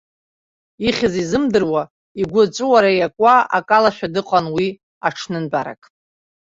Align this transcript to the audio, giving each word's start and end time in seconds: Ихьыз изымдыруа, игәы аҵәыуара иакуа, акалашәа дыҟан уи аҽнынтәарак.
Ихьыз 0.87 1.13
изымдыруа, 1.23 1.83
игәы 2.21 2.41
аҵәыуара 2.45 2.91
иакуа, 2.95 3.35
акалашәа 3.57 4.07
дыҟан 4.13 4.45
уи 4.55 4.67
аҽнынтәарак. 5.07 5.81